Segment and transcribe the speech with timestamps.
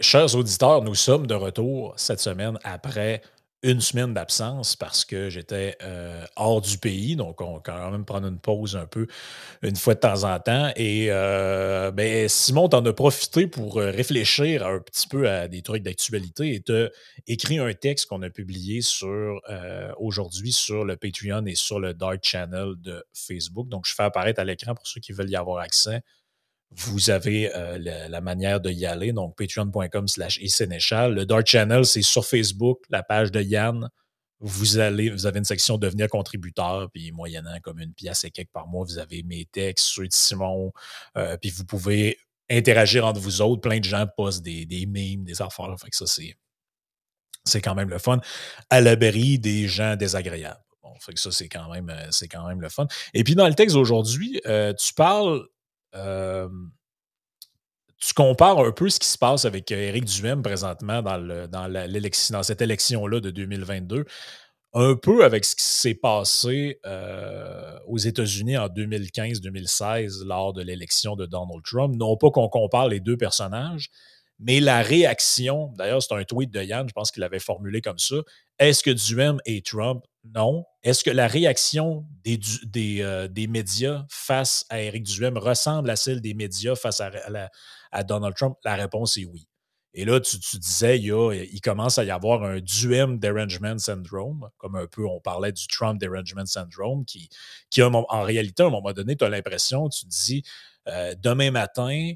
[0.00, 3.22] chers auditeurs, nous sommes de retour cette semaine après
[3.62, 7.14] une semaine d'absence parce que j'étais euh, hors du pays.
[7.14, 9.06] Donc, on va quand même prendre une pause un peu
[9.60, 10.72] une fois de temps en temps.
[10.76, 15.60] Et euh, ben, Simon, t'en as profité pour euh, réfléchir un petit peu à des
[15.60, 16.88] trucs d'actualité et t'as
[17.26, 19.40] écrit un texte qu'on a publié sur
[19.98, 23.68] aujourd'hui sur le Patreon et sur le Dark Channel de Facebook.
[23.68, 26.02] Donc, je fais apparaître à l'écran pour ceux qui veulent y avoir accès
[26.72, 29.12] vous avez euh, la, manière de y aller.
[29.12, 31.14] Donc, patreon.com slash Sénéchal.
[31.14, 33.88] Le Dark Channel, c'est sur Facebook, la page de Yann.
[34.38, 38.52] Vous allez, vous avez une section devenir contributeur, puis moyennant comme une pièce et quelques
[38.52, 40.72] par mois, vous avez mes textes, ceux de Simon,
[41.18, 42.16] euh, puis vous pouvez
[42.48, 43.60] interagir entre vous autres.
[43.60, 45.74] Plein de gens postent des, des memes, des affaires.
[45.78, 46.36] Fait que ça, c'est,
[47.44, 48.20] c'est quand même le fun.
[48.70, 50.62] À l'abri des gens désagréables.
[50.82, 52.86] Bon, fait que ça, c'est quand même, euh, c'est quand même le fun.
[53.12, 55.42] Et puis, dans le texte d'aujourd'hui, tu parles
[58.00, 63.20] tu compares un peu ce qui se passe avec Éric Duhem présentement dans, cette élection-là
[63.20, 64.04] de 2022,
[64.72, 66.80] un peu avec ce qui s'est passé
[67.86, 71.94] aux États-Unis en 2015-2016 lors de l'élection de Donald Trump.
[71.96, 73.90] Non pas qu'on compare les deux personnages,
[74.40, 77.98] mais la réaction, d'ailleurs, c'est un tweet de Yann, je pense qu'il l'avait formulé comme
[77.98, 78.16] ça.
[78.58, 80.02] Est-ce que Duhem et Trump?
[80.24, 80.64] Non.
[80.82, 86.34] Est-ce que la réaction euh, des, médias face à Eric Duhem ressemble à celle des
[86.34, 88.56] médias face à, Donald Trump?
[88.64, 89.46] La réponse est oui.
[89.92, 94.86] Et là, tu, disais, il, commence à y avoir un Duhem derangement syndrome, comme un
[94.86, 97.28] peu on parlait du Trump derangement syndrome, qui,
[97.82, 100.44] en réalité, à un moment donné, tu as l'impression, tu dis,
[100.86, 102.12] euh, demain matin,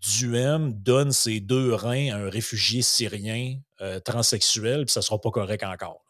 [0.00, 5.20] Duhem donne ses deux reins à un réfugié syrien euh, transsexuel, puis ça ne sera
[5.20, 6.09] pas correct encore.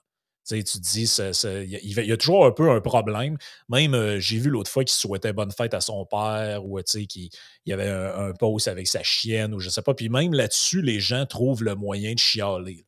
[0.51, 1.05] Tu dis,
[1.45, 3.37] il y, a toujours un peu un problème.
[3.69, 7.31] Même, euh, j'ai vu l'autre fois qu'il souhaitait bonne fête à son père ou qu'il
[7.67, 9.95] y avait un, post avec sa chienne ou je sais pas.
[9.95, 12.85] Puis même là-dessus, les gens trouvent le moyen de chialer.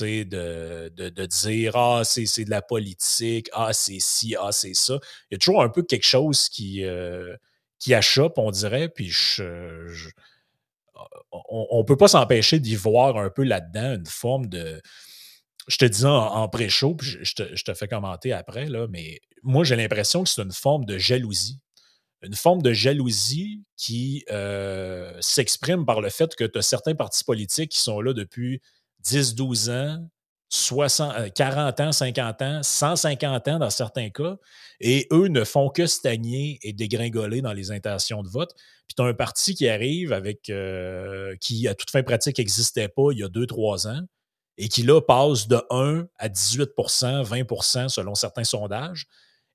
[0.00, 4.98] De, de, dire Ah, c'est de la politique, ah, c'est ci, ah, c'est ça.
[5.30, 7.36] Il y a toujours un peu quelque chose qui, euh,
[7.78, 7.92] qui
[8.36, 8.88] on dirait.
[8.88, 9.12] Puis
[11.30, 14.80] on ne peut pas s'empêcher d'y voir un peu là-dedans une forme de.
[15.68, 19.76] Je te dis en, pré-show, puis je, te, fais commenter après, là, mais moi, j'ai
[19.76, 21.58] l'impression que c'est une forme de jalousie.
[22.22, 27.24] Une forme de jalousie qui euh, s'exprime par le fait que tu as certains partis
[27.24, 28.60] politiques qui sont là depuis
[29.00, 30.08] 10, 12 ans,
[30.52, 34.36] 60, 40 euh, ans, 50 ans, 150 ans dans certains cas,
[34.80, 38.52] et eux ne font que stagner et dégringoler dans les intentions de vote.
[38.86, 42.88] Puis tu as un parti qui arrive avec euh, qui, à toute fin pratique, n'existait
[42.88, 44.02] pas il y a 2-3 ans,
[44.58, 49.06] et qui là passe de 1 à 18% 20% selon certains sondages.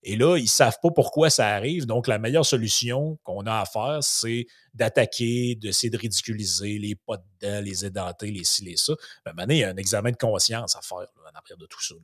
[0.03, 1.85] Et là, ils ne savent pas pourquoi ça arrive.
[1.85, 7.17] Donc, la meilleure solution qu'on a à faire, c'est d'attaquer, d'essayer de ridiculiser les pas
[7.17, 8.93] dedans, les édentés, les ci, les ça.
[9.25, 11.95] Maintenant, il y a un examen de conscience à faire en arrière de tout ça.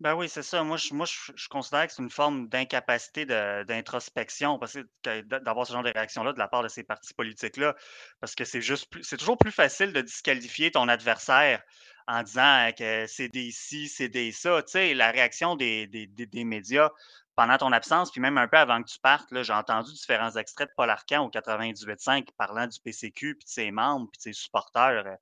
[0.00, 0.62] Ben oui, c'est ça.
[0.62, 5.72] Moi, je, moi, je, considère que c'est une forme d'incapacité d'introspection parce que d'avoir ce
[5.72, 7.74] genre de réaction-là de la part de ces partis politiques-là.
[8.20, 11.62] Parce que c'est juste c'est toujours plus facile de disqualifier ton adversaire
[12.08, 14.62] en disant que c'est des ci, c'est des ça.
[14.62, 16.90] Tu sais, la réaction des, des, médias
[17.34, 20.68] pendant ton absence, puis même un peu avant que tu partes, j'ai entendu différents extraits
[20.68, 24.32] de Paul Arcan au 98.5 parlant du PCQ, puis de ses membres, puis de ses
[24.34, 25.06] supporters.
[25.06, 25.16] Euh,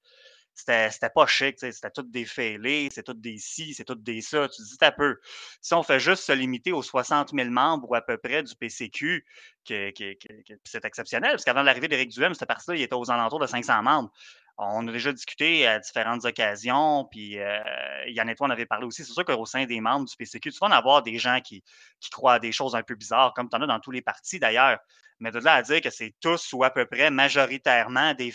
[0.54, 4.48] c'était pas chic, c'était tout des fêlés, c'est tout des ci, c'est tout des ça.
[4.48, 5.18] Tu dis, un peu.
[5.60, 8.54] Si on fait juste se limiter aux 60 000 membres ou à peu près du
[8.54, 9.24] PCQ,
[9.66, 13.82] c'est exceptionnel, parce qu'avant l'arrivée d'Éric Duhem, cette partie-là, il était aux alentours de 500
[13.82, 14.12] membres.
[14.56, 17.58] On a déjà discuté à différentes occasions, puis euh,
[18.06, 19.04] Yann et toi, on avait parlé aussi.
[19.04, 21.64] C'est sûr qu'au sein des membres du PCQ, tu vas en avoir des gens qui,
[21.98, 24.02] qui croient à des choses un peu bizarres, comme tu en as dans tous les
[24.02, 24.78] partis d'ailleurs.
[25.18, 28.30] Mais de là à dire que c'est tous ou à peu près majoritairement des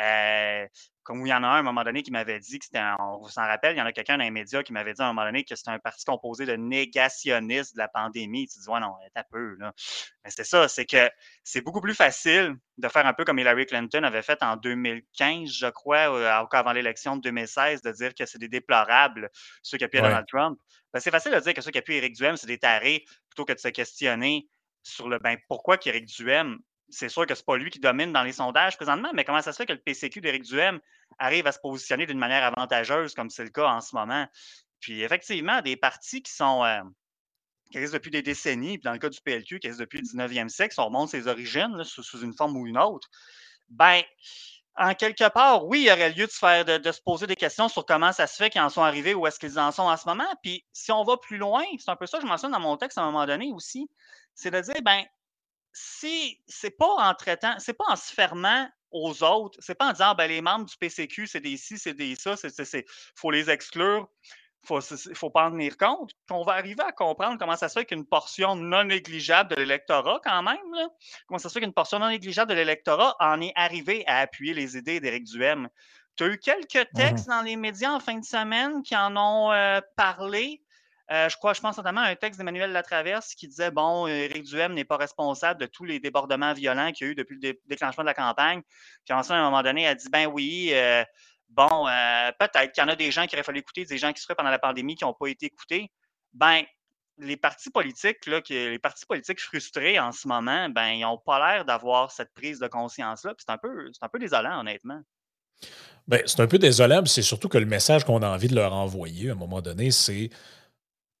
[0.00, 0.66] euh,
[1.02, 2.82] comme il y en a un à un moment donné qui m'avait dit que c'était,
[2.98, 5.06] on s'en rappelle, il y en a quelqu'un dans les médias qui m'avait dit à
[5.06, 8.46] un moment donné que c'était un parti composé de négationnistes de la pandémie.
[8.46, 9.72] Tu dis, ouais, non, t'as peu, là.
[10.24, 11.10] Mais c'est ça, c'est que
[11.42, 15.50] c'est beaucoup plus facile de faire un peu comme Hillary Clinton avait fait en 2015,
[15.50, 19.30] je crois, euh, avant l'élection de 2016, de dire que c'est des déplorables,
[19.62, 20.58] ceux qui appuient Donald Trump.
[20.92, 23.44] Ben, c'est facile de dire que ceux qui appuient Eric Duhem, c'est des tarés, plutôt
[23.44, 24.46] que de se questionner
[24.82, 26.58] sur le ben, pourquoi qu'Éric Duhem
[26.92, 29.40] c'est sûr que ce n'est pas lui qui domine dans les sondages présentement, mais comment
[29.40, 30.78] ça se fait que le PCQ d'Éric Duhem
[31.18, 34.28] arrive à se positionner d'une manière avantageuse, comme c'est le cas en ce moment?
[34.80, 36.82] Puis effectivement, des partis qui sont euh,
[37.70, 40.04] qui existent depuis des décennies, puis dans le cas du PLQ, qui existent depuis le
[40.04, 43.08] 19e siècle, si on remonte ses origines sous, une forme ou une autre,
[43.70, 44.02] ben,
[44.76, 48.12] en quelque part, oui, il y aurait lieu de se, poser des questions sur comment
[48.12, 50.28] ça se fait qu'ils en sont arrivés, où est-ce qu'ils en sont en ce moment.
[50.42, 52.76] Puis si on va plus loin, c'est un peu ça que je mentionne dans mon
[52.76, 53.88] texte à un moment donné aussi,
[54.34, 55.02] c'est de dire, ben,
[55.72, 59.92] si c'est pas en traitant, c'est pas en se fermant aux autres, c'est pas en
[59.92, 62.84] disant ben, les membres du PCQ, c'est des ci, c'est des ça, il
[63.16, 64.08] faut les exclure,
[64.70, 67.78] il ne faut pas en tenir compte, qu'on va arriver à comprendre comment ça se
[67.78, 70.58] fait qu'une portion non négligeable de l'électorat, quand même,
[71.26, 74.54] comment ça se fait qu'une portion non négligeable de l'électorat en est arrivée à appuyer
[74.54, 75.68] les idées d'Éric Duhem.
[76.16, 79.16] Tu as eu quelques mmh textes dans les médias en fin de semaine qui en
[79.16, 80.62] ont euh, parlé.
[81.10, 84.44] Euh, je crois, je pense notamment à un texte d'Emmanuel Latraverse qui disait bon, Éric
[84.44, 87.54] Duhem n'est pas responsable de tous les débordements violents qu'il y a eu depuis le
[87.66, 88.62] déclenchement de la campagne.
[89.04, 91.04] Puis ensuite, à un moment donné, elle dit ben oui, euh,
[91.50, 94.12] bon, euh, peut-être qu'il y en a des gens qui auraient fallu écouter, des gens
[94.12, 95.90] qui seraient pendant la pandémie qui n'ont pas été écoutés.
[96.32, 96.62] Ben,
[97.18, 101.38] les partis politiques, là, les partis politiques frustrés en ce moment, ben, ils n'ont pas
[101.38, 103.34] l'air d'avoir cette prise de conscience-là.
[103.38, 105.00] C'est un, peu, un peu désolant, honnêtement.
[106.08, 108.72] Ben, c'est un peu désolant, c'est surtout que le message qu'on a envie de leur
[108.72, 110.30] envoyer à un moment donné, c'est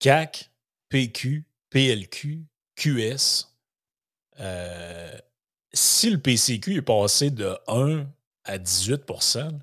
[0.02, 0.50] CAC,
[0.90, 2.44] PQ, PLQ,
[2.76, 3.48] QS.
[4.40, 5.16] Euh,
[5.72, 8.06] si le PCQ est passé de 1
[8.44, 9.58] à 18%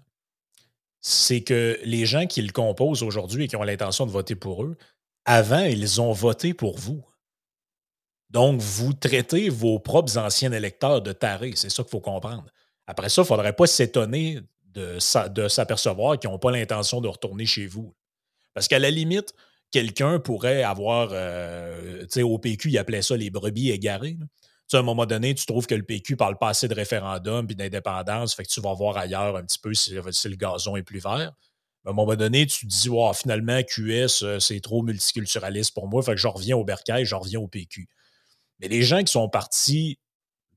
[1.02, 4.64] c'est que les gens qui le composent aujourd'hui et qui ont l'intention de voter pour
[4.64, 4.78] eux,
[5.26, 7.04] avant, ils ont voté pour vous.
[8.30, 11.54] Donc, vous traitez vos propres anciens électeurs de tarés.
[11.56, 12.46] C'est ça qu'il faut comprendre.
[12.86, 17.46] Après ça, il ne faudrait pas s'étonner de, s'apercevoir qu'ils n'ont pas l'intention de retourner
[17.46, 17.94] chez vous.
[18.54, 19.34] Parce qu'à la limite,
[19.72, 24.18] quelqu'un pourrait avoir, euh, tu sais, au PQ, il appelait ça les brebis égarées.
[24.68, 27.48] Tu à un moment donné, tu trouves que le PQ parle pas assez de référendum
[27.50, 30.84] et d'indépendance, fait que tu vas voir ailleurs un petit peu si, le gazon est
[30.84, 31.34] plus vert.
[31.86, 36.04] À un moment donné, tu te dis, finalement, QS, euh, c'est trop multiculturaliste pour moi,
[36.04, 37.88] fait que je reviens au bercail, je reviens au PQ.
[38.60, 39.98] Mais les gens qui sont partis,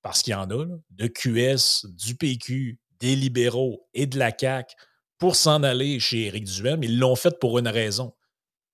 [0.03, 4.75] parce qu'il y en a, de QS, du PQ, des libéraux et de la CAQ
[5.19, 8.13] pour s'en aller chez Éric Duhem, ils l'ont fait pour une raison.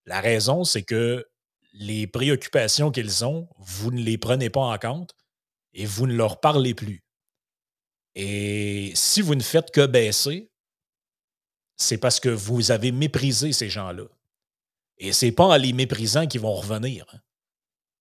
[0.08, 1.26] La raison, c'est que
[1.75, 5.14] les préoccupations qu'ils ont, vous ne les prenez pas en compte
[5.75, 7.05] et vous ne leur parlez plus.
[8.14, 10.50] Et si vous ne faites que baisser,
[11.76, 14.05] c'est parce que vous avez méprisé ces gens-là.
[14.96, 17.05] Et c'est pas en les méprisant qu'ils vont revenir.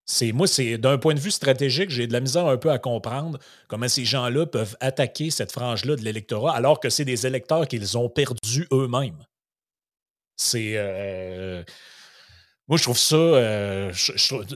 [0.05, 2.79] C'est moi, c'est d'un point de vue stratégique, j'ai de la misère un peu à
[2.79, 3.37] comprendre
[3.67, 7.97] comment ces gens-là peuvent attaquer cette frange-là de l'électorat alors que c'est des électeurs qu'ils
[7.97, 9.25] ont perdus eux-mêmes.
[10.37, 11.63] C'est euh,
[12.67, 13.93] moi, je trouve ça, euh,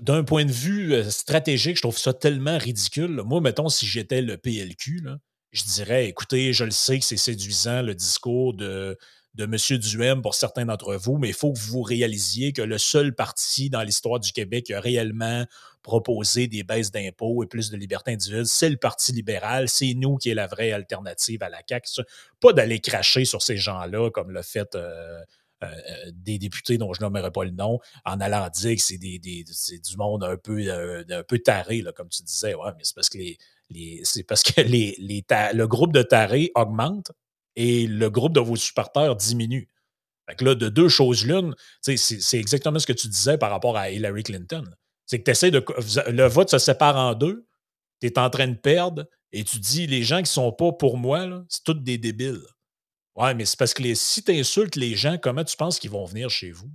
[0.02, 3.22] d'un point de vue euh, stratégique, je trouve ça tellement ridicule.
[3.26, 5.04] Moi, mettons, si j'étais le PLQ,
[5.52, 8.98] je dirais, écoutez, je le sais que c'est séduisant le discours de,
[9.36, 9.80] de M.
[9.80, 13.70] Duhem pour certains d'entre vous, mais il faut que vous réalisiez que le seul parti
[13.70, 15.46] dans l'histoire du Québec qui a réellement
[15.82, 19.68] proposé des baisses d'impôts et plus de liberté individuelle, c'est le Parti libéral.
[19.68, 22.02] C'est nous qui est la vraie alternative à la CAQ.
[22.40, 25.22] Pas d'aller cracher sur ces gens-là comme l'a fait euh,
[26.14, 29.98] des députés dont je nommerai pas le nom, en allant dire que c'est des, du
[29.98, 32.56] monde un peu, euh, un peu taré, là, comme tu disais.
[32.56, 37.12] Ouais, mais c'est parce que les, c'est parce que les le groupe de tarés augmente
[37.56, 39.70] et le groupe de vos supporters diminue.
[40.28, 43.78] Fait que là, de deux choses l'une, c'est exactement ce que tu disais par rapport
[43.78, 44.64] à Hillary Clinton.
[45.06, 45.64] C'est que tu essaies de.
[46.10, 47.46] Le vote se sépare en deux,
[48.02, 50.98] tu es en train de perdre, et tu dis les gens qui sont pas pour
[50.98, 52.42] moi, c'est tous des débiles.
[53.16, 56.06] Ouais, mais c'est parce que si tu insultes les gens, comment tu penses qu'ils vont
[56.06, 56.70] venir chez vous?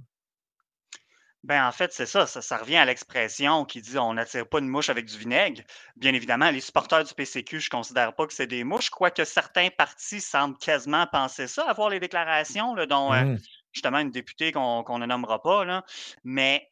[1.46, 4.66] Ben, en fait, c'est ça, ça, revient à l'expression qui dit on n'attire pas une
[4.66, 5.62] mouche avec du vinaigre.
[5.94, 9.24] Bien évidemment, les supporters du PCQ, je ne considère pas que c'est des mouches, quoique
[9.24, 13.38] certains partis semblent quasiment penser ça, avoir les déclarations, dont euh, mmh.
[13.72, 15.64] justement une députée qu'on ne nommera pas.
[15.64, 15.84] Là.
[16.24, 16.68] Mais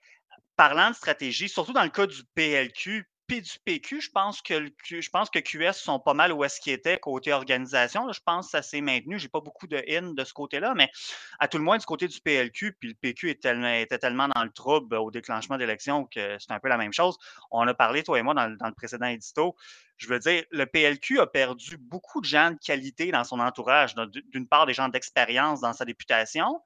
[0.57, 4.71] parlant de stratégie, surtout dans le cas du PLQ, puis du PQ, je pense que
[4.85, 8.11] je pense que QS sont pas mal où est-ce qu'ils étaient côté organisation.
[8.13, 9.19] je pense que ça s'est maintenu.
[9.19, 10.91] J'ai pas beaucoup de in de ce côté-là, mais
[11.39, 14.51] à tout le moins du côté du PLQ, puis le PQ était tellement dans le
[14.51, 17.17] trouble au déclenchement d'élection que c'est un peu la même chose.
[17.51, 19.57] On a parlé, toi et moi, dans, le précédent édito.
[19.97, 23.95] Je veux dire, le PLQ a perdu beaucoup de gens de qualité dans son entourage.
[24.33, 26.61] D'une part, des gens d'expérience dans sa députation,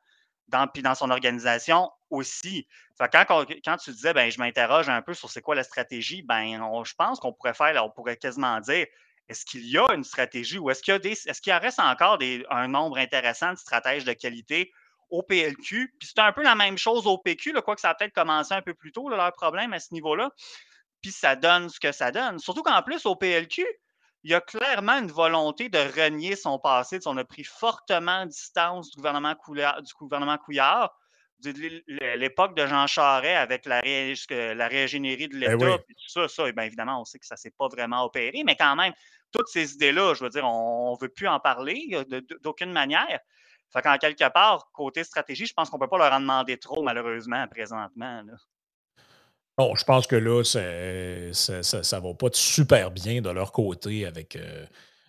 [0.48, 2.66] dans, puis dans son organisation aussi.
[2.98, 6.60] quand, quand, tu disais, ben, je m'interroge un peu sur c'est quoi la stratégie, ben,
[6.84, 8.86] je pense qu'on pourrait faire, on pourrait quasiment dire,
[9.28, 12.18] est-ce qu'il y a une stratégie ou est-ce qu'il y a est-ce qu'il reste encore
[12.18, 14.72] des, un nombre intéressant de stratèges de qualité
[15.10, 15.94] au PLQ?
[15.98, 18.54] Puis c'est un peu la même chose au PQ, quoi que ça a peut-être commencé
[18.54, 20.30] un peu plus tôt, leur problème à ce niveau-là.
[21.02, 22.38] Puis ça donne ce que ça donne.
[22.38, 23.66] Surtout qu'en plus, au PLQ,
[24.24, 26.98] il y a clairement une volonté de renier son passé.
[27.06, 30.94] On a pris fortement distance du gouvernement, du gouvernement Couillard,
[31.44, 33.80] l'époque de Jean Charest avec la,
[34.54, 37.54] la régénérie de ben l'État, ça, ça bien évidemment, on sait que ça ne s'est
[37.56, 38.92] pas vraiment opéré, mais quand même,
[39.32, 41.96] toutes ces idées-là, je veux dire, on ne veut plus en parler
[42.42, 43.20] d'aucune manière.
[43.72, 46.56] Fait qu'en quelque part, côté stratégie, je pense qu'on ne peut pas leur en demander
[46.58, 48.22] trop, malheureusement, présentement.
[49.58, 54.36] Bon, je pense que là, ça ne va pas super bien de leur côté avec,
[54.36, 54.64] euh,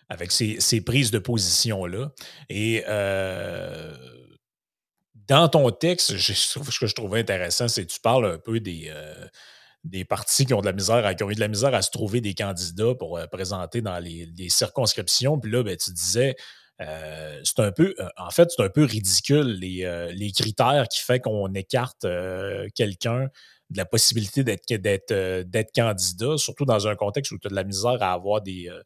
[0.10, 2.12] avec ces, prises de position-là.
[2.50, 3.96] Et euh,
[5.14, 8.88] dans ton texte, ce que je trouvais intéressant, c'est que tu parles un peu des,
[8.90, 9.28] euh,
[9.84, 11.84] des partis qui ont de la misère, à, qui ont eu de la misère à
[11.84, 15.40] se trouver des candidats pour présenter dans les, les, circonscriptions.
[15.40, 16.36] Puis là, ben, tu disais,
[16.80, 21.54] c'est un peu, en fait, c'est un peu ridicule les, les critères qui font qu'on
[21.54, 22.08] écarte
[22.74, 23.28] quelqu'un
[23.70, 27.56] de la possibilité d'être euh, d'être candidat, surtout dans un contexte où tu as de
[27.56, 28.82] la misère à avoir des, euh,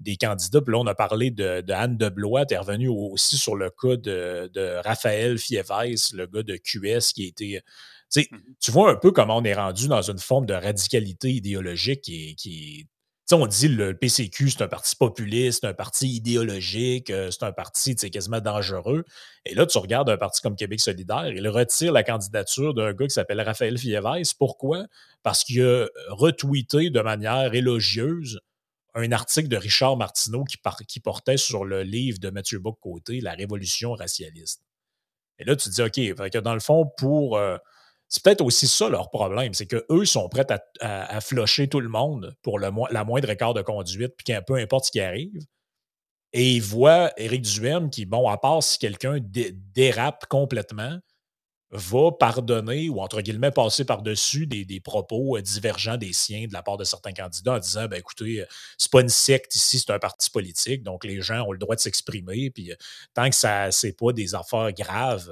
[0.00, 0.60] des candidats.
[0.60, 2.46] Puis là, on a parlé de, de Anne de Blois.
[2.46, 7.12] Tu es revenu aussi sur le cas de, de Raphaël Fievès, le gars de QS
[7.12, 7.60] qui a été.
[8.14, 8.38] Mm-hmm.
[8.60, 12.36] Tu vois un peu comment on est rendu dans une forme de radicalité idéologique qui,
[12.36, 12.86] qui
[13.34, 17.94] on dit le PCQ, c'est un parti populiste, un parti idéologique, euh, c'est un parti
[17.94, 19.04] quasiment dangereux.
[19.44, 23.06] Et là, tu regardes un parti comme Québec solidaire, il retire la candidature d'un gars
[23.06, 24.34] qui s'appelle Raphaël Fievès.
[24.34, 24.86] Pourquoi?
[25.22, 28.40] Parce qu'il a retweeté de manière élogieuse
[28.94, 30.56] un article de Richard Martineau qui,
[30.86, 34.62] qui portait sur le livre de Mathieu Bock-Côté, La Révolution racialiste.
[35.38, 37.36] Et là, tu te dis, OK, que dans le fond, pour...
[37.36, 37.58] Euh,
[38.08, 41.88] c'est peut-être aussi ça leur problème, c'est qu'eux sont prêts à, à, flusher tout le
[41.88, 45.44] monde pour le, la moindre écart de conduite, puis peu importe ce qui arrive.
[46.32, 50.98] Et ils voient Éric Duhem qui, bon, à part si quelqu'un dérape complètement,
[51.70, 56.62] va pardonner ou entre guillemets passer par-dessus des, propos euh, divergents des siens de la
[56.62, 58.46] part de certains candidats en disant ben écoutez, euh,
[58.78, 61.76] c'est pas une secte ici, c'est un parti politique, donc les gens ont le droit
[61.76, 62.76] de s'exprimer, puis euh,
[63.12, 65.30] tant que ça c'est pas des affaires graves,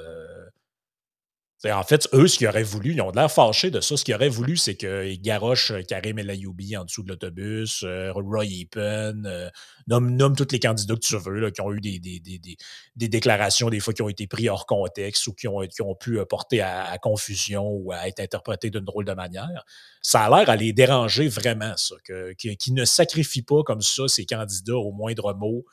[1.65, 3.97] en fait, eux, ce qu'ils auraient voulu, ils ont l'air fâchés de ça.
[3.97, 7.83] Ce qu'ils auraient voulu, c'est qu'ils garochent euh, Karim El Ayoubi en dessous de l'autobus,
[7.83, 9.49] euh, Roy Epen, euh,
[9.87, 14.03] nomme, tous les candidats que tu veux, qui ont eu des, déclarations, des fois, qui
[14.03, 18.07] ont été pris hors contexte ou qui ont, ont pu porter à, confusion ou à
[18.07, 19.65] être interprétés d'une drôle de manière.
[20.03, 21.95] Ça a l'air à les déranger vraiment, ça,
[22.37, 25.65] qu'ils ne sacrifient pas comme ça ces candidats au moindre mot.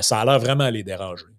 [0.00, 1.37] ça a l'air vraiment à les déranger.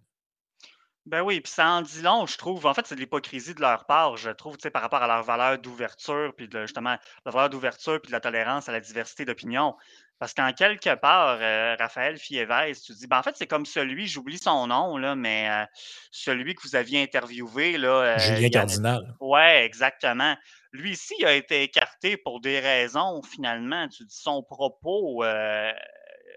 [1.10, 2.68] Ben oui, puis ça en dit long, je trouve.
[2.68, 5.08] En fait, c'est de l'hypocrisie de leur part, je trouve, tu sais, par rapport à
[5.08, 8.80] leur valeur d'ouverture, puis de, justement, la valeur d'ouverture, puis de la tolérance à la
[8.80, 9.76] diversité d'opinion.
[10.20, 14.06] Parce qu'en quelque part, euh, Raphaël Fievez, tu dis, ben en fait, c'est comme celui,
[14.06, 15.66] j'oublie son nom, là, mais euh,
[16.12, 17.90] celui que vous aviez interviewé, là.
[17.90, 19.16] Euh, Julien Cardinal.
[19.20, 20.36] Ouais, exactement.
[20.74, 23.88] Lui ici, il a été écarté pour des raisons, finalement.
[23.88, 25.24] Tu dis son propos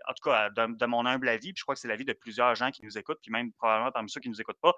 [0.09, 2.55] en tout cas, de, mon humble avis, puis je crois que c'est l'avis de plusieurs
[2.55, 4.75] gens qui nous écoutent, puis même probablement parmi ceux qui ne nous écoutent pas,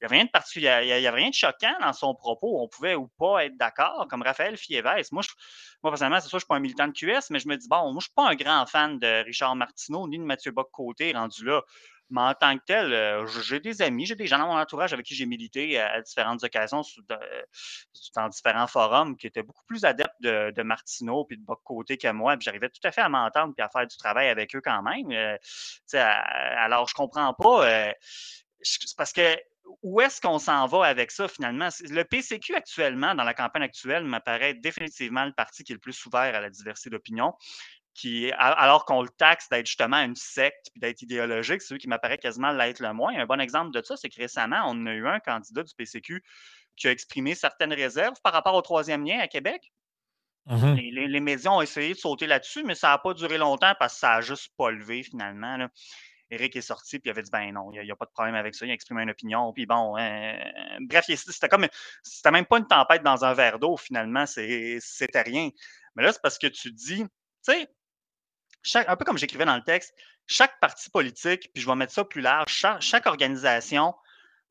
[0.00, 2.62] il n'y a rien de particulier, il y, a, rien de choquant dans son propos.
[2.62, 5.12] On pouvait ou pas être d'accord, comme Raphaël Fievès.
[5.12, 5.22] Moi,
[5.82, 7.56] moi personnellement, c'est sûr, je ne suis pas un militant de QS, mais je me
[7.56, 10.24] dis, bon, moi, je ne suis pas un grand fan de Richard Martineau ni de
[10.24, 11.62] Mathieu Bock-Côté rendu là.
[12.10, 14.92] Mais en tant que tel, euh, j'ai des amis, j'ai des gens dans mon entourage
[14.92, 16.82] avec qui j'ai milité à, différentes occasions
[18.14, 21.98] dans différents forums qui étaient beaucoup plus adeptes de, de Martineau puis de Boc Côté
[21.98, 22.36] que moi.
[22.38, 25.10] J'arrivais tout à fait à m'entendre puis à faire du travail avec eux quand même.
[25.10, 25.36] Euh,
[25.94, 27.68] alors, je comprends pas.
[27.68, 27.92] Euh,
[28.96, 29.36] parce que
[29.82, 31.68] où est-ce qu'on s'en va avec ça finalement?
[31.88, 36.06] Le PCQ actuellement, dans la campagne actuelle, m'apparaît définitivement le parti qui est le plus
[36.06, 37.34] ouvert à la diversité d'opinion
[38.38, 42.18] alors qu'on le taxe d'être justement une secte puis d'être idéologique, c'est celui qui m'apparaît
[42.18, 43.14] quasiment l'être le moins.
[43.16, 46.22] Un bon exemple de ça, c'est que récemment, on a eu un candidat du PCQ
[46.76, 49.72] qui a exprimé certaines réserves par rapport au troisième lien à Québec.
[50.46, 53.94] Mmh les, médias ont essayé de sauter là-dessus, mais ça n'a pas duré longtemps parce
[53.94, 55.56] que ça n'a juste pas levé finalement.
[55.56, 55.68] Là.
[56.30, 58.34] Eric est sorti puis il avait dit ben non, il n'y a, pas de problème
[58.34, 59.52] avec ça, il a exprimé une opinion.
[59.52, 60.38] Puis bon, hein,
[60.80, 61.66] bref, c'était comme
[62.02, 65.50] c'était même pas une tempête dans un verre d'eau finalement, c'était rien.
[65.96, 67.08] Mais là, c'est parce que tu dis, tu
[67.42, 67.68] sais,
[68.74, 69.94] un peu comme j'écrivais dans le texte,
[70.26, 73.94] chaque parti politique, puis je vais mettre ça plus large, chaque, organisation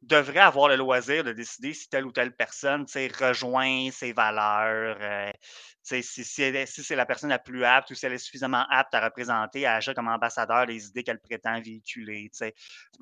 [0.01, 2.85] devrait avoir le loisir de décider si telle ou telle personne
[3.19, 5.31] rejoint ses valeurs, euh,
[5.81, 9.03] si, si, c'est la personne la plus apte ou si elle est suffisamment apte à
[9.03, 12.29] représenter, à agir comme ambassadeur les idées qu'elle prétend véhiculer.
[12.33, 12.53] C'est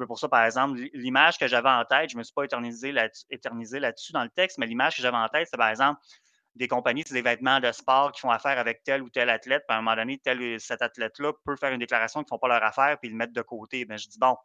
[0.07, 2.91] pour ça, par exemple, l'image que j'avais en tête, je ne me suis pas éternisé
[2.91, 5.99] là-dessus dans le texte, mais l'image que j'avais en tête, c'est par exemple
[6.55, 9.63] des compagnies, c'est des vêtements de sport qui font affaire avec tel ou tel athlète.
[9.67, 12.39] Puis à un moment donné, tel, cet athlète-là peut faire une déclaration qu'ils ne font
[12.39, 13.85] pas leur affaire puis le mettre de côté.
[13.85, 14.37] Ben, je dis, bon,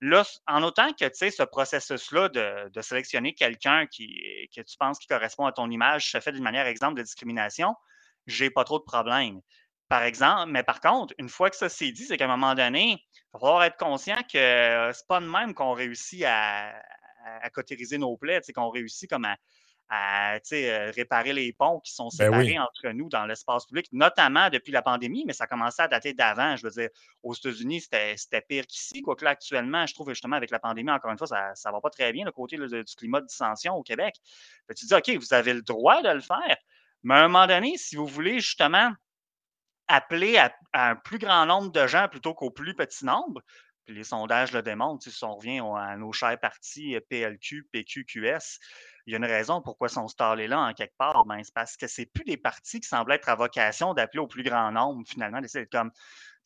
[0.00, 5.52] là, en autant que ce processus-là de, sélectionner quelqu'un que tu penses qui correspond à
[5.52, 7.74] ton image se fait d'une manière exemple de discrimination,
[8.26, 9.40] j'ai pas trop de problème.
[9.88, 12.54] Par exemple, mais par contre, une fois que ça s'est dit, c'est qu'à un moment
[12.54, 16.74] donné, il va falloir être conscient que c'est pas de même qu'on réussit à,
[17.24, 19.36] à, cotériser nos plaies, qu'on réussit comme à,
[19.88, 24.50] à euh, réparer les ponts qui sont ben séparés entre nous dans l'espace public, notamment
[24.50, 26.56] depuis la pandémie, mais ça commençait à dater d'avant.
[26.56, 26.88] Je veux dire,
[27.22, 29.02] aux États-Unis, c'était pire qu'ici.
[29.02, 31.80] Quoique là, actuellement, je trouve justement avec la pandémie, encore une fois, ça ne va
[31.80, 34.16] pas très bien, le côté du climat de dissension au Québec.
[34.76, 36.56] tu dis, OK, vous avez le droit de le faire,
[37.04, 38.92] Mais à un moment donné, si vous voulez justement
[39.88, 43.40] appeler à, un plus grand nombre de gens plutôt qu'au plus petit nombre,
[43.86, 48.58] puis les sondages le démontrent, si on revient à nos chers partis PLQ, PQ, QS,
[49.06, 51.24] il y a une raison pourquoi ils sont stallés là en quelque part.
[51.26, 54.26] Ben, c'est parce que c'est plus des partis qui semblent être à vocation d'appeler au
[54.26, 55.90] plus grand nombre, finalement, d'essayer comme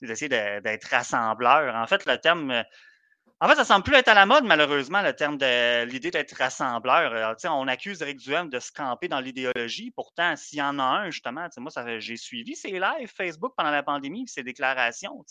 [0.02, 0.94] d'essayer d'être.
[0.94, 2.64] En fait, le terme
[3.42, 6.36] en fait, ça semble plus être à la mode, malheureusement, le terme de l'idée d'être
[6.36, 7.34] rassembleur.
[7.44, 9.90] on accuse Eric Duhem de se camper dans l'idéologie.
[9.92, 11.70] Pourtant, s'il y en a un, justement, moi,
[12.00, 15.24] j'ai suivi ses lives Facebook pendant la pandémie, ses déclarations.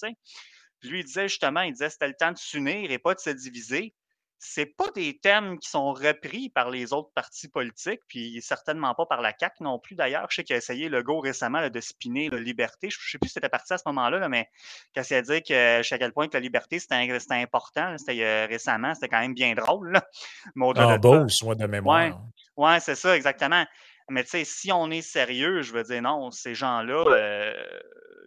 [0.80, 3.20] Puis lui, il disait justement, il disait c'était le temps de s'unir et pas de
[3.20, 3.94] se diviser
[4.40, 9.06] c'est pas des thèmes qui sont repris par les autres partis politiques, puis certainement pas
[9.06, 10.28] par la CAQ non plus d'ailleurs.
[10.30, 12.90] Je sais qu'il a essayé le go récemment de spinner la liberté.
[12.90, 14.48] Je ne sais plus si c'était parti à ce moment-là, mais
[14.96, 16.96] quand il a dit que je sais à quel point que la liberté c'était
[17.34, 19.92] important, c'était euh, récemment, c'était quand même bien drôle.
[19.92, 20.08] Là.
[20.56, 22.22] En beau, soit de mémoire.
[22.56, 23.66] Oui, ouais, c'est ça, exactement.
[24.10, 27.54] Mais tu sais, si on est sérieux, je veux dire, non, ces gens-là, euh,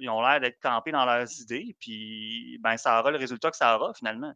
[0.03, 3.57] ils ont l'air d'être campés dans leurs idées, puis ben, ça aura le résultat que
[3.57, 4.33] ça aura finalement.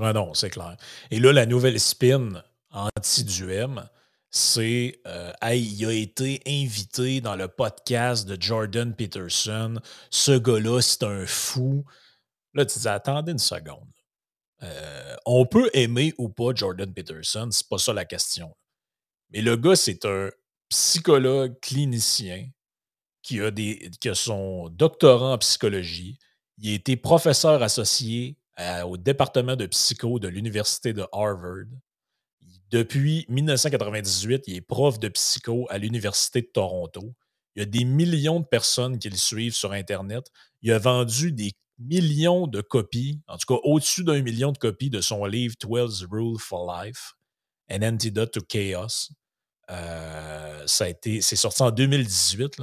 [0.00, 0.76] Ah non, c'est clair.
[1.10, 3.88] Et là, la nouvelle spin anti-duem,
[4.30, 9.74] c'est euh, il a été invité dans le podcast de Jordan Peterson.
[10.10, 11.84] Ce gars-là, c'est un fou.
[12.54, 13.88] Là, tu dis, attendez une seconde.
[14.62, 18.54] Euh, on peut aimer ou pas Jordan Peterson, c'est pas ça la question.
[19.30, 20.30] Mais le gars, c'est un
[20.68, 22.48] psychologue clinicien
[23.22, 26.18] qui a, des, qui son doctorat en psychologie.
[26.58, 28.36] Il a été professeur associé
[28.86, 31.66] au département de psycho de l'Université de Harvard.
[32.70, 37.14] Depuis 1998, il est prof de psycho à l'Université de Toronto.
[37.54, 40.26] Il y a des millions de personnes qui le suivent sur Internet.
[40.62, 44.90] Il a vendu des millions de copies, en tout cas au-dessus d'un million de copies
[44.90, 47.14] de son livre 12 Rules for Life,
[47.70, 49.10] An Antidote to Chaos.
[49.70, 52.60] Euh, ça a été, c'est sorti en 2018.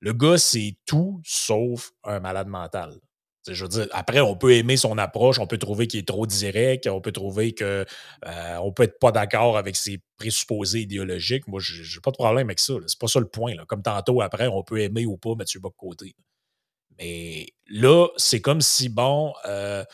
[0.00, 3.00] Le gars, c'est tout sauf un malade mental.
[3.48, 7.00] Je après, on peut aimer son approche, on peut trouver qu'il est trop direct, on
[7.00, 11.46] peut trouver qu'on euh, on peut être pas d'accord avec ses présupposés idéologiques.
[11.46, 12.74] Moi, j'ai pas de problème avec ça.
[12.86, 13.54] C'est pas ça le point.
[13.68, 16.16] Comme tantôt, après, on peut aimer ou pas Mathieu Bock-Côté.
[16.98, 19.84] Mais là, c'est comme si, bon, euh,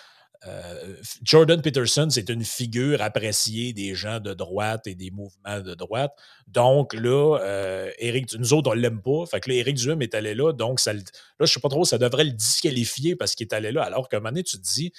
[0.47, 5.75] euh, Jordan Peterson, c'est une figure appréciée des gens de droite et des mouvements de
[5.75, 6.13] droite.
[6.49, 9.25] Donc là, euh, Eric, nous autres, on l'aime pas.
[9.27, 10.53] Fait que là, Éric Duhem est allé là.
[10.53, 11.01] Donc, ça, là,
[11.41, 13.83] je sais pas trop, ça devrait le disqualifier parce qu'il est allé là.
[13.83, 14.93] Alors qu'à un moment donné, tu te dis,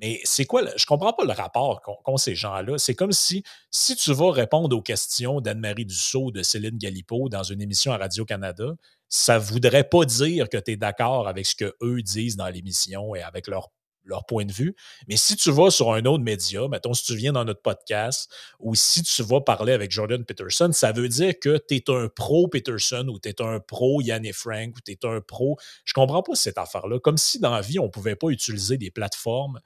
[0.00, 2.76] mais c'est quoi, je comprends pas le rapport qu'ont ces gens-là.
[2.78, 7.42] C'est comme si, si tu vas répondre aux questions d'Anne-Marie Dussault, de Céline Galipo dans
[7.42, 8.74] une émission à Radio-Canada,
[9.08, 13.22] ça voudrait pas dire que tu es d'accord avec ce qu'eux disent dans l'émission et
[13.22, 13.70] avec leur
[14.06, 14.74] leur point de vue.
[15.08, 18.32] Mais si tu vas sur un autre média, mettons, si tu viens dans notre podcast
[18.58, 22.08] ou si tu vas parler avec Jordan Peterson, ça veut dire que tu es un
[22.08, 25.56] pro Peterson ou tu es un pro Yann Frank ou tu es un pro.
[25.84, 26.98] Je comprends pas cette affaire-là.
[27.00, 29.60] Comme si dans la vie, on ne pouvait pas utiliser des plateformes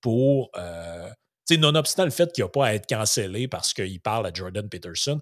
[0.00, 0.50] pour.
[0.56, 1.08] Euh,
[1.50, 4.66] nonobstant le fait qu'il n'y a pas à être cancellé parce qu'il parle à Jordan
[4.70, 5.20] Peterson,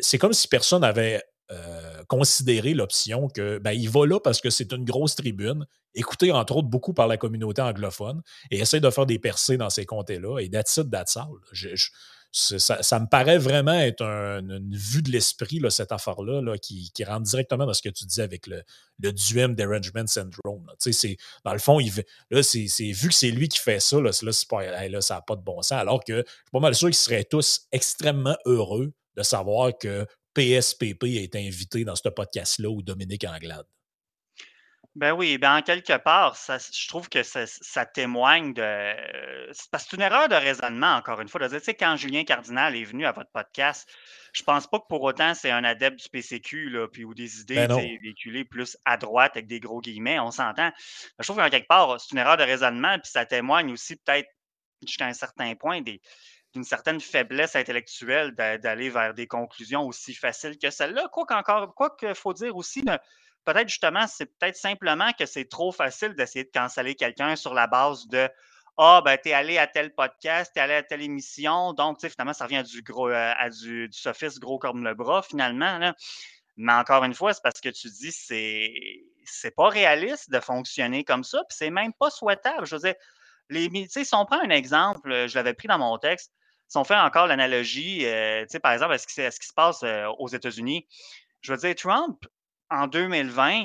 [0.00, 4.50] c'est comme si personne avait euh, considérer l'option que ben, il va là parce que
[4.50, 8.90] c'est une grosse tribune, écoutée entre autres beaucoup par la communauté anglophone, et essaie de
[8.90, 10.40] faire des percées dans ces comtés-là.
[10.40, 11.28] Et that's it, all.
[12.30, 17.64] ça, me paraît vraiment être une vue de l'esprit, cette affaire-là, là, qui, rentre directement
[17.64, 18.62] dans ce que tu disais avec le,
[19.02, 20.66] le Duem Derangement Syndrome.
[21.46, 21.90] Dans le fond, il,
[22.30, 24.10] là, c'est, vu que c'est lui qui fait ça, là,
[24.50, 25.78] pas, là ça n'a pas de bon sens.
[25.78, 30.06] Alors que je suis pas mal sûr qu'ils seraient tous extrêmement heureux de savoir que
[30.38, 33.66] PSPP a été invité dans ce podcast-là ou Dominique Anglade.
[34.94, 38.94] Ben oui, ben en quelque part, je trouve que ça, témoigne de.
[39.72, 41.96] Parce que c'est une erreur de raisonnement, encore une fois, de dire, tu sais, quand
[41.96, 43.88] Julien Cardinal est venu à votre podcast,
[44.32, 47.40] je pense pas que pour autant c'est un adepte du PCQ, là, puis ou des
[47.40, 50.70] idées ben véhiculées plus à droite avec des gros guillemets, on s'entend.
[51.18, 54.28] Je trouve qu'en quelque part, c'est une erreur de raisonnement, puis ça témoigne aussi peut-être
[54.86, 56.00] jusqu'à un certain point des,
[56.54, 61.08] d'une certaine faiblesse intellectuelle d'aller vers des conclusions aussi faciles que celle-là.
[61.12, 62.82] Quoi qu'encore, quoi qu'il faut dire aussi,
[63.44, 67.66] peut-être justement, c'est peut-être simplement que c'est trop facile d'essayer de canceller quelqu'un sur la
[67.66, 68.28] base de
[68.78, 72.10] Ah, ben, t'es allé à tel podcast, t'es allé à telle émission, donc, tu sais,
[72.10, 75.92] finalement, ça revient à du gros, euh, à du, du, gros comme le bras, finalement.
[76.56, 78.72] Mais encore une fois, c'est parce que tu dis c'est
[79.24, 82.66] c'est pas réaliste de fonctionner comme ça, puis c'est même pas souhaitable.
[82.66, 82.94] Je veux dire,
[83.50, 86.32] les, si on prend un exemple, je l'avais pris dans mon texte,
[86.68, 89.82] si on fait encore l'analogie, euh, par exemple, à ce, qui, ce qui se passe
[89.82, 90.86] euh, aux États-Unis,
[91.40, 92.24] je veux dire, Trump,
[92.70, 93.64] en 2020,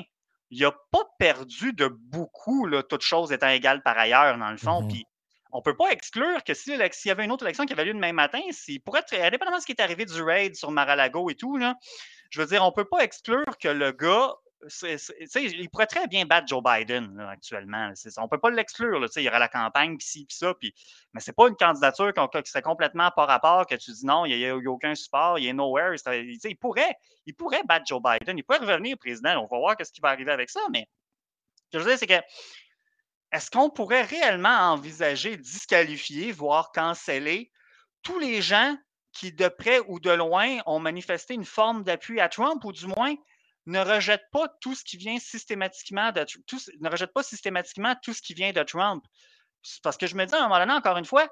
[0.50, 4.56] il n'a pas perdu de beaucoup, là, toutes choses étant égales par ailleurs, dans le
[4.56, 4.82] fond.
[4.82, 4.88] Mm-hmm.
[4.88, 5.06] Puis
[5.52, 7.92] on ne peut pas exclure que s'il y avait une autre élection qui avait lieu
[7.92, 10.70] le même matin, s'il pourrait être, indépendamment de ce qui est arrivé du raid sur
[10.70, 11.76] Mar-a-Lago et tout, là,
[12.30, 14.32] je veux dire, on ne peut pas exclure que le gars
[14.82, 17.92] il pourrait très bien battre Joe Biden actuellement.
[18.16, 19.04] on ne peut pas l'exclure.
[19.16, 20.54] Il y aura la campagne, puis ci, puis ça.
[21.12, 24.24] Mais ce n'est pas une candidature qui serait complètement par rapport, que tu dis non,
[24.24, 25.94] il n'y a, aucun support, il est nowhere.
[25.94, 26.96] Il, pourrait,
[27.26, 28.38] il pourrait battre Joe Biden.
[28.38, 29.38] Il pourrait revenir président.
[29.38, 30.60] On va voir ce qui va arriver avec ça.
[30.70, 30.88] Mais
[31.72, 32.26] ce que je veux dire, c'est que
[33.32, 37.50] est-ce qu'on pourrait réellement envisager disqualifier, voire canceller
[38.02, 38.76] tous les gens
[39.12, 42.86] qui, de près ou de loin, ont manifesté une forme d'appui à Trump, ou du
[42.86, 43.14] moins
[43.66, 49.04] ne rejette pas tout ce qui vient systématiquement de tout, ce qui vient de Trump.
[49.82, 51.26] Parce que je me dis à un moment donné, encore une fois,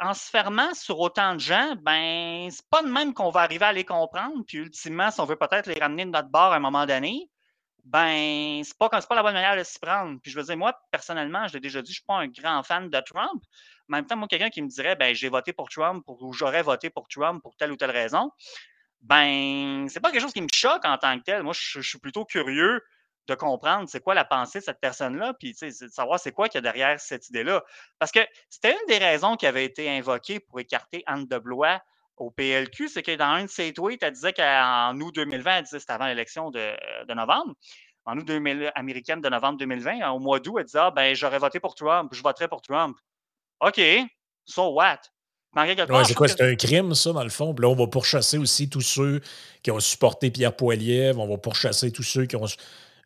[0.00, 3.64] en se fermant sur autant de gens, ben c'est pas de même qu'on va arriver
[3.64, 4.42] à les comprendre.
[4.46, 7.30] Puis ultimement, si on veut peut-être les ramener de notre bord à un moment donné,
[7.84, 10.18] ben c'est pas, pas la bonne manière de s'y prendre.
[10.20, 12.62] Puis je veux dire, moi, personnellement, je l'ai déjà dit, je suis pas un grand
[12.62, 13.42] fan de Trump.
[13.88, 16.62] En même temps, moi, quelqu'un qui me dirait ben j'ai voté pour Trump ou j'aurais
[16.62, 18.30] voté pour Trump pour telle ou telle raison,
[19.02, 21.42] ben, c'est pas quelque chose qui me choque en tant que tel.
[21.42, 22.80] Moi, je, suis plutôt curieux
[23.28, 26.58] de comprendre c'est quoi la pensée de cette personne-là, puis de savoir c'est quoi qu'il
[26.58, 27.62] y a derrière cette idée-là.
[27.98, 31.80] Parce que c'était une des raisons qui avait été invoquée pour écarter Anne de Blois
[32.16, 35.64] au PLQ, c'est que dans un de ses tweets, elle disait qu'en août 2020, elle
[35.64, 36.76] disait c'était avant l'élection de,
[37.12, 37.54] novembre,
[38.04, 41.38] en août 2000, américaine de novembre 2020, au mois d'août, elle disait ah, ben j'aurais
[41.38, 42.96] voté pour Trump, je voterai pour Trump.
[43.60, 43.80] OK,
[44.44, 44.98] so what?
[46.04, 46.28] C'est quoi?
[46.28, 47.54] C'est un crime, ça, dans le fond?
[47.54, 49.20] Puis là, on va pourchasser aussi tous ceux
[49.62, 51.20] qui ont supporté Pierre Poilievre.
[51.20, 52.46] On va pourchasser tous ceux qui ont.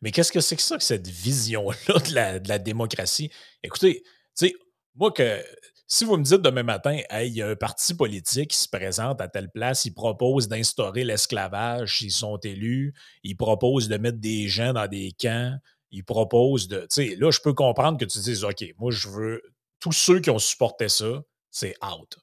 [0.03, 1.99] Mais qu'est-ce que c'est que ça, que cette vision-là
[2.41, 3.31] de la, démocratie?
[3.63, 4.03] Écoutez,
[4.39, 4.55] tu sais,
[4.95, 5.43] moi, que
[5.89, 8.69] si vous me dites demain matin, hey, il y a un parti politique qui se
[8.69, 14.19] présente à telle place, il propose d'instaurer l'esclavage s'ils sont élus, il propose de mettre
[14.19, 15.57] des gens dans des camps,
[15.91, 16.81] il propose de.
[16.81, 19.43] Tu sais, là, je peux comprendre que tu dises, OK, moi, je veux.
[19.79, 22.19] Tous ceux qui ont supporté ça, c'est out.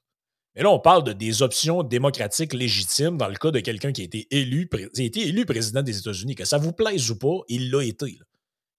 [0.54, 4.02] Mais là, on parle de des options démocratiques légitimes dans le cas de quelqu'un qui
[4.02, 6.36] a été élu, été élu président des États-Unis.
[6.36, 8.18] Que ça vous plaise ou pas, il l'a été.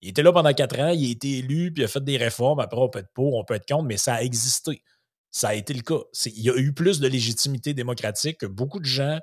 [0.02, 2.18] Il était là pendant quatre ans, il a été élu, puis il a fait des
[2.18, 2.60] réformes.
[2.60, 4.84] Après, on peut être pour, on peut être contre, mais ça a existé.
[5.32, 6.00] Ça a été le cas.
[6.26, 9.20] Il y a eu plus de légitimité démocratique que beaucoup de gens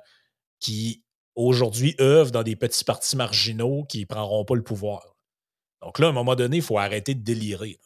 [0.59, 1.03] qui,
[1.35, 5.15] aujourd'hui, œuvrent dans des petits partis marginaux qui ne prendront pas le pouvoir.
[5.81, 7.79] Donc là, à un moment donné, il faut arrêter de délirer.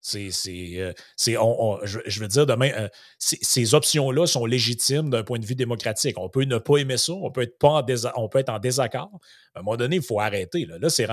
[0.00, 0.30] C'est,
[0.76, 0.92] euh,
[1.26, 6.18] je, veux dire, demain, euh, ces options-là sont légitimes d'un point de vue démocratique.
[6.18, 8.58] On peut ne pas aimer ça, on peut être, pas en, on peut être en
[8.58, 9.18] désaccord.
[9.54, 10.66] À un moment donné, il faut arrêter.
[10.66, 11.06] Là, là c'est,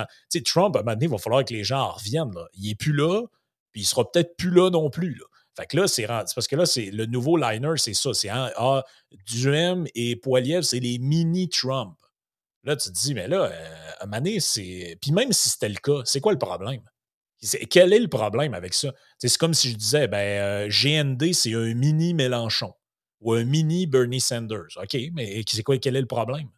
[0.44, 2.34] Trump, à un moment donné, il va falloir que les gens reviennent.
[2.54, 3.24] Il n'est plus là,
[3.72, 5.16] puis il sera peut-être plus là non plus.
[5.16, 5.26] Là.
[5.56, 8.14] Fait que là, c'est parce que là, c'est le nouveau liner, c'est ça.
[8.14, 8.84] C'est ah,
[9.26, 11.96] Duhem et Poiliev, c'est les mini-Trump.
[12.66, 14.98] Là, tu te dis, mais là, euh, à un moment donné, c'est.
[15.02, 16.82] Puis même si c'était le cas, c'est quoi le problème?
[17.70, 18.94] Quel est le problème avec ça?
[19.20, 22.74] C'est comme si je disais, ben, euh, GND, c'est un mini Mélenchon
[23.22, 24.78] ou un mini Bernie Sanders.
[24.78, 26.50] OK, mais c'est quoi, quel est le problème?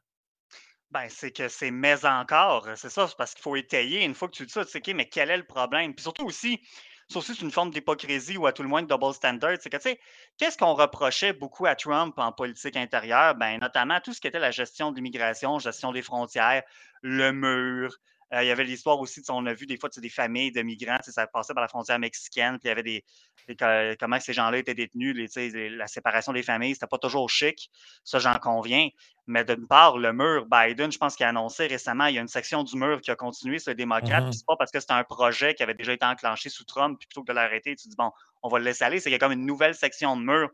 [0.91, 2.67] Ben, c'est que c'est mais encore.
[2.75, 4.03] C'est ça, c'est parce qu'il faut étayer.
[4.03, 5.93] Une fois que tu dis ça, tu sais, OK, mais quel est le problème?
[5.93, 6.61] Puis surtout aussi,
[7.09, 9.57] c'est aussi une forme d'hypocrisie ou à tout le moins de double standard.
[9.61, 9.99] C'est que, tu sais,
[10.37, 13.35] qu'est-ce qu'on reprochait beaucoup à Trump en politique intérieure?
[13.35, 16.63] Ben, notamment tout ce qui était la gestion de l'immigration, gestion des frontières,
[17.01, 17.95] le mur, euh,
[18.31, 21.27] il y avait l'histoire aussi, on a vu des fois des familles de migrants, ça
[21.27, 25.15] passait par la frontière mexicaine, puis il y avait des, comment ces gens-là étaient détenus,
[25.35, 27.71] la séparation des familles, c'était pas toujours chic,
[28.03, 28.89] ça j'en conviens.
[29.27, 32.21] Mais d'une part, le mur, Biden, je pense qu'il a annoncé récemment, il y a
[32.21, 34.79] une section du mur qui a continué sur les démocrates, mmh c'est pas parce que
[34.79, 37.75] c'était un projet qui avait déjà été enclenché sous Trump, puis plutôt que de l'arrêter,
[37.75, 38.11] tu dis bon,
[38.41, 40.49] on va le laisser aller, c'est qu'il y a comme une nouvelle section de mur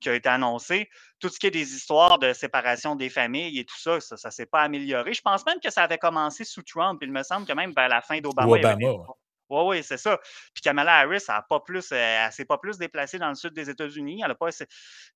[0.00, 0.88] qui a été annoncée.
[1.18, 4.30] Tout ce qui est des histoires de séparation des familles et tout ça, ça ne
[4.30, 5.14] s'est pas amélioré.
[5.14, 6.98] Je pense même que ça avait commencé sous Trump.
[7.02, 8.58] Il me semble que même vers la fin d'Obama,
[9.52, 10.18] oui, oui, c'est ça.
[10.54, 13.68] Puis Kamala Harris, elle pas plus, elle, s'est pas plus déplacée dans le sud des
[13.68, 14.22] États-Unis.
[14.24, 14.64] Elle a pas, tu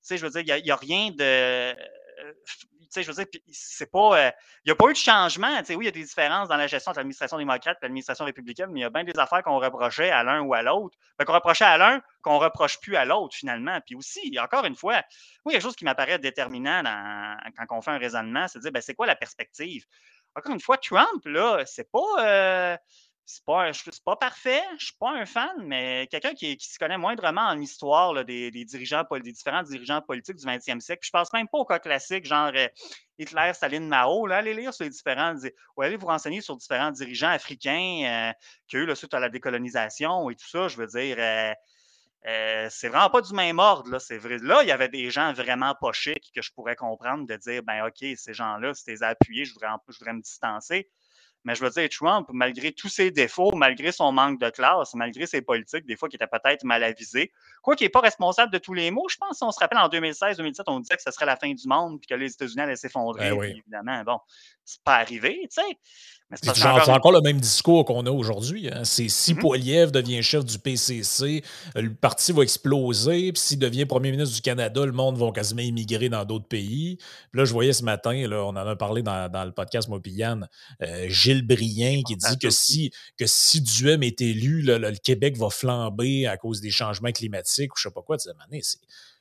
[0.03, 1.75] sais, je veux dire, il n'y a, rien de,
[2.17, 4.33] tu sais, je veux dire, c'est pas,
[4.65, 5.59] il n'y a pas eu de changement.
[5.59, 7.85] Tu sais, oui, il y a des différences dans la gestion de l'administration démocrate et
[7.85, 10.63] l'administration républicaine, mais il y a bien des affaires qu'on reprochait à l'un ou à
[10.63, 10.97] l'autre.
[11.25, 13.79] qu'on reprochait à l'un, qu'on reproche plus à l'autre, finalement.
[13.85, 15.03] Puis aussi, encore une fois,
[15.45, 16.83] oui, quelque chose qui m'apparaît déterminant
[17.57, 19.85] quand on fait un raisonnement, c'est de dire, ben, c'est quoi la perspective?
[20.35, 22.79] Encore une fois, Trump, là, c'est pas
[23.29, 23.73] c'est pas,
[24.05, 27.61] pas parfait, je suis pas un fan, mais quelqu'un qui, qui se connaît moindrement en
[27.61, 31.01] histoire des, dirigeants, des différents dirigeants politiques du 20e siècle.
[31.01, 32.69] Puis je pense même pas au cas classique, genre euh,
[33.19, 34.29] Hitler, Staline, Mao.
[34.29, 35.35] Là, allez lire sur les différents,
[35.77, 38.33] ou allez vous renseigner sur différents dirigeants africains euh,
[38.69, 40.69] qui ont eu suite à la décolonisation et tout ça.
[40.69, 43.91] Je veux dire, euh, c'est vraiment pas du même ordre.
[43.91, 44.39] Là, c'est vrai.
[44.39, 47.65] Là, il y avait des gens vraiment pas chics que je pourrais comprendre de dire,
[47.65, 50.89] ben OK, ces gens-là, si tu les as appuyés, je voudrais, je voudrais me distancer.
[51.47, 55.27] Mais je veux dire, Trump, malgré tous ses défauts, malgré son manque de classe, malgré
[55.27, 57.33] ses politiques, des fois qui étaient peut-être mal avisées,
[57.67, 59.89] quoi qu'il n'est pas responsable de tous les maux, je pense, on se rappelle en
[59.89, 62.77] 2016-2017, on disait que ce serait la fin du monde puis que les États-Unis allaient
[62.77, 63.31] s'effondrer.
[63.31, 63.47] Ben oui.
[63.59, 64.21] Évidemment, bon,
[64.65, 65.79] c'est pas arrivé, tu sais.
[66.43, 67.13] C'est encore...
[67.13, 68.69] le même discours qu'on a aujourd'hui.
[68.69, 68.83] Hein.
[68.83, 71.45] C'est si mm devient chef du PCC,
[71.77, 73.33] le parti va exploser.
[73.33, 76.97] Puis s'il devient premier ministre du Canada, le monde va quasiment immigrer dans d'autres pays.
[77.31, 80.41] Puis là, je voyais ce matin, là, on en a parlé dans, le podcast Mopian,
[80.83, 85.49] euh, Gilles Brien qui dit que si, que si Duhem est élu, le Québec va
[85.49, 88.17] flamber à cause des changements climatiques ou je sais pas quoi.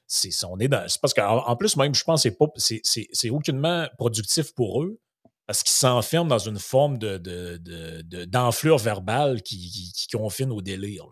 [0.07, 0.85] C'est on est dans.
[1.01, 4.99] parce qu'en plus, même, je pense que c'est aucunement productif pour eux
[5.47, 11.05] parce qu'ils s'enferment dans une forme de, d'enflure verbale qui, confine au délire.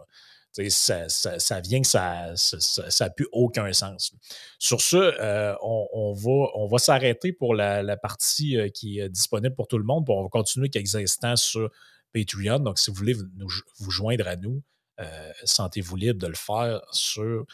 [0.69, 2.33] Ça, vient que ça
[2.99, 4.13] n'a plus aucun sens.
[4.59, 9.55] Sur ce, euh, on, va, on va s'arrêter pour la, partie euh, qui est disponible
[9.55, 10.05] pour tout le monde.
[10.09, 11.69] on va continuer quelques instants sur
[12.13, 12.59] Patreon.
[12.59, 14.61] Donc, si vous voulez vous joindre à nous,
[15.43, 17.45] sentez-vous libre de le faire sur,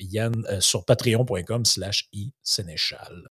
[0.00, 3.28] Yann, sur patreon.com slash i Sénéchal.